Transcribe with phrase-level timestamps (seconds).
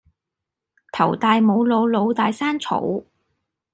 [0.91, 3.03] 頭大冇腦，腦大生草